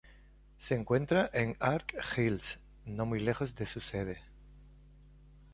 [0.57, 4.19] Se encuentra en Ark Hills, no muy lejos de su sede.